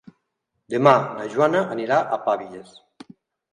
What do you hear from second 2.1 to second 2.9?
Pavies.